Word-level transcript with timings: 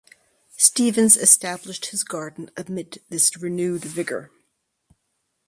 Stephens 0.57 1.15
established 1.15 1.91
his 1.91 2.03
garden 2.03 2.49
amid 2.57 2.97
this 3.09 3.37
renewed 3.37 3.85
vigour. 3.85 4.31